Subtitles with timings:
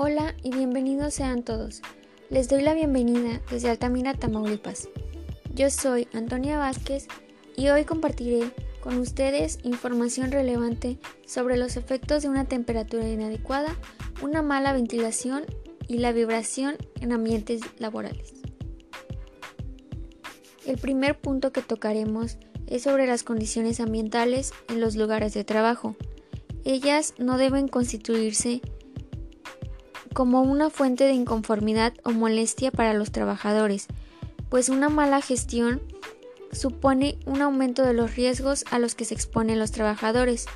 [0.00, 1.82] Hola y bienvenidos sean todos.
[2.30, 4.88] Les doy la bienvenida desde Altamira, Tamaulipas.
[5.56, 7.08] Yo soy Antonia Vázquez
[7.56, 13.74] y hoy compartiré con ustedes información relevante sobre los efectos de una temperatura inadecuada,
[14.22, 15.44] una mala ventilación
[15.88, 18.34] y la vibración en ambientes laborales.
[20.64, 22.38] El primer punto que tocaremos
[22.68, 25.96] es sobre las condiciones ambientales en los lugares de trabajo.
[26.64, 28.62] Ellas no deben constituirse
[30.18, 33.86] como una fuente de inconformidad o molestia para los trabajadores,
[34.48, 35.80] pues una mala gestión
[36.50, 40.46] supone un aumento de los riesgos a los que se exponen los trabajadores.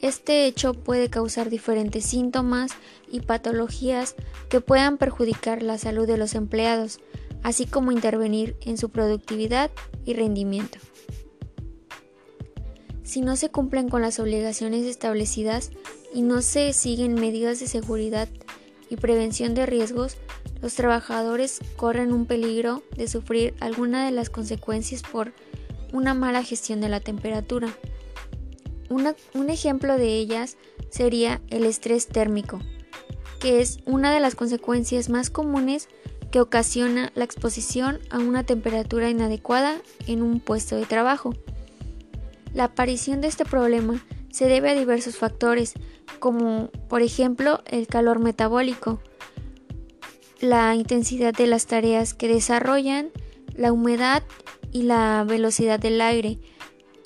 [0.00, 2.70] Este hecho puede causar diferentes síntomas
[3.12, 4.14] y patologías
[4.48, 6.98] que puedan perjudicar la salud de los empleados,
[7.42, 9.70] así como intervenir en su productividad
[10.06, 10.78] y rendimiento.
[13.02, 15.70] Si no se cumplen con las obligaciones establecidas
[16.14, 18.30] y no se siguen medidas de seguridad
[18.88, 20.16] y prevención de riesgos,
[20.62, 25.32] los trabajadores corren un peligro de sufrir alguna de las consecuencias por
[25.92, 27.68] una mala gestión de la temperatura.
[28.88, 30.56] un ejemplo de ellas
[30.90, 32.60] sería el estrés térmico,
[33.40, 35.88] que es una de las consecuencias más comunes
[36.30, 41.34] que ocasiona la exposición a una temperatura inadecuada en un puesto de trabajo.
[42.52, 44.04] La aparición de este problema
[44.36, 45.72] se debe a diversos factores,
[46.18, 49.00] como por ejemplo el calor metabólico,
[50.40, 53.08] la intensidad de las tareas que desarrollan,
[53.54, 54.22] la humedad
[54.72, 56.38] y la velocidad del aire,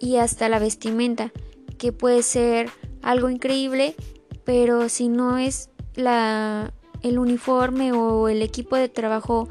[0.01, 1.31] y hasta la vestimenta,
[1.79, 2.69] que puede ser
[3.01, 3.95] algo increíble,
[4.43, 9.49] pero si no es la, el uniforme o el equipo de trabajo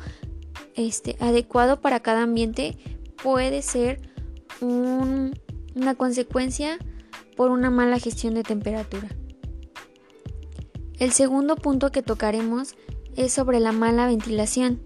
[0.75, 2.77] este, adecuado para cada ambiente,
[3.23, 4.01] puede ser
[4.59, 5.33] un
[5.75, 6.77] una consecuencia
[7.39, 9.07] por una mala gestión de temperatura.
[10.97, 12.75] El segundo punto que tocaremos
[13.15, 14.81] es sobre la mala ventilación,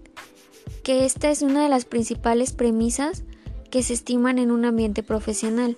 [0.84, 3.24] que esta es una de las principales premisas
[3.72, 5.76] que se estiman en un ambiente profesional.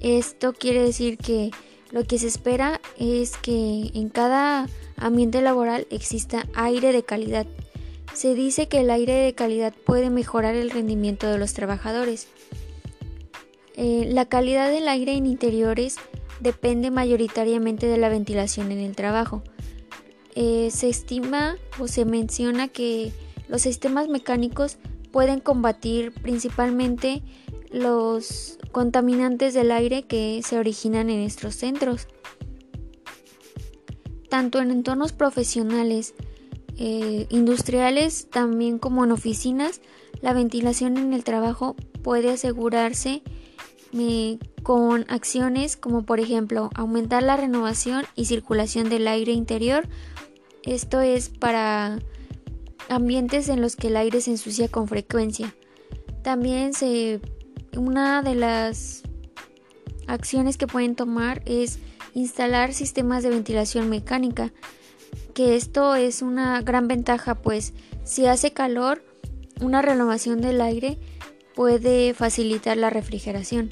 [0.00, 1.50] Esto quiere decir que
[1.90, 7.46] lo que se espera es que en cada ambiente laboral exista aire de calidad.
[8.14, 12.26] Se dice que el aire de calidad puede mejorar el rendimiento de los trabajadores.
[13.82, 15.96] Eh, la calidad del aire en interiores
[16.38, 19.42] depende mayoritariamente de la ventilación en el trabajo.
[20.34, 23.10] Eh, se estima o se menciona que
[23.48, 24.76] los sistemas mecánicos
[25.12, 27.22] pueden combatir principalmente
[27.70, 32.06] los contaminantes del aire que se originan en nuestros centros.
[34.28, 36.12] Tanto en entornos profesionales,
[36.76, 39.80] eh, industriales, también como en oficinas,
[40.20, 43.22] la ventilación en el trabajo puede asegurarse
[44.62, 49.88] con acciones como por ejemplo aumentar la renovación y circulación del aire interior.
[50.62, 51.98] Esto es para
[52.88, 55.54] ambientes en los que el aire se ensucia con frecuencia.
[56.22, 57.20] También se,
[57.76, 59.02] una de las
[60.06, 61.78] acciones que pueden tomar es
[62.14, 64.52] instalar sistemas de ventilación mecánica,
[65.34, 67.72] que esto es una gran ventaja pues
[68.04, 69.04] si hace calor,
[69.60, 70.98] una renovación del aire
[71.60, 73.70] puede facilitar la refrigeración.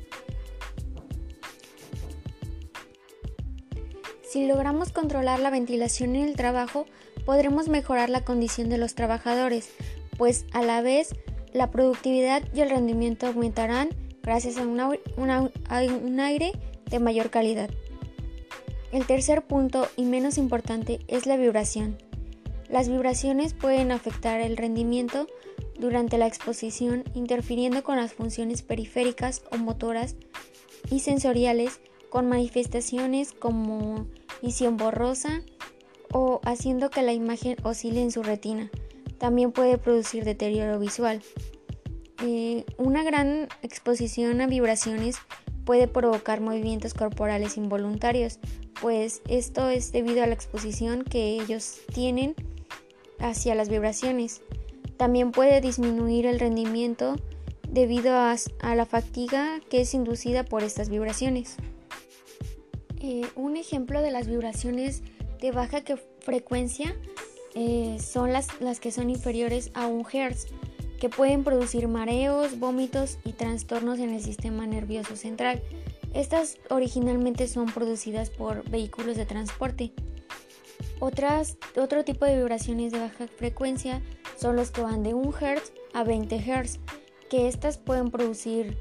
[4.22, 6.84] Si logramos controlar la ventilación en el trabajo,
[7.24, 9.70] podremos mejorar la condición de los trabajadores,
[10.18, 11.14] pues a la vez
[11.54, 13.88] la productividad y el rendimiento aumentarán
[14.22, 16.52] gracias a, un aire
[16.90, 17.70] de mayor calidad.
[18.92, 21.96] El tercer punto y menos importante es la vibración.
[22.68, 25.26] Las vibraciones pueden afectar el rendimiento
[25.78, 30.16] durante la exposición interfiriendo con las funciones periféricas o motoras
[30.90, 31.80] y sensoriales
[32.10, 34.06] con manifestaciones como
[34.42, 35.42] visión borrosa
[36.12, 38.70] o haciendo que la imagen oscile en su retina.
[39.18, 41.22] También puede producir deterioro visual.
[42.24, 45.16] Eh, una gran exposición a vibraciones
[45.64, 48.38] puede provocar movimientos corporales involuntarios,
[48.80, 52.34] pues esto es debido a la exposición que ellos tienen
[53.18, 54.40] hacia las vibraciones.
[54.98, 57.16] También puede disminuir el rendimiento
[57.70, 58.36] debido a,
[58.74, 61.56] la fatiga que es inducida por estas vibraciones.
[63.00, 65.02] Eh, un ejemplo de las vibraciones
[65.40, 65.82] de baja
[66.18, 66.96] frecuencia
[67.54, 70.48] eh, son las, las que son inferiores a un Hz,
[70.98, 75.62] que pueden producir mareos, vómitos y trastornos en el sistema nervioso central.
[76.12, 79.92] Estas originalmente son producidas por vehículos de transporte.
[81.00, 84.02] Otras, otro tipo de vibraciones de baja frecuencia
[84.36, 86.80] son los que van de 1 Hz a 20 Hz,
[87.30, 88.76] que estas pueden producir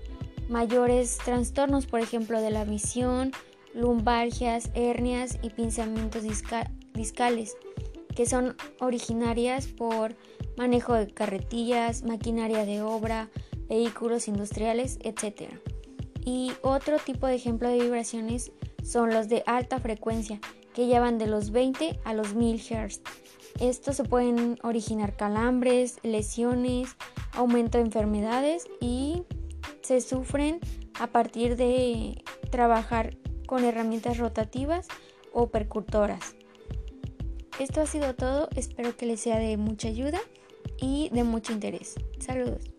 [0.49, 3.31] mayores trastornos, por ejemplo, de la visión,
[3.73, 7.55] lumbalgias, hernias y pinzamientos discales.
[8.15, 10.15] que son originarias por
[10.57, 13.29] manejo de carretillas, maquinaria de obra,
[13.69, 15.51] vehículos industriales, etc.
[16.25, 18.51] Y otro tipo de ejemplo de vibraciones
[18.83, 20.39] son los de alta frecuencia,
[20.77, 23.01] que llevan de los 20 a los 1000 Hz.
[23.59, 26.95] Estos se pueden originar calambres, lesiones,
[27.31, 29.23] aumento de enfermedades y
[29.81, 30.59] se sufren
[30.99, 34.87] a partir de trabajar con herramientas rotativas
[35.33, 36.35] o percutoras.
[37.59, 40.19] Esto ha sido todo, espero que les sea de mucha ayuda
[40.79, 41.95] y de mucho interés.
[42.19, 42.76] Saludos.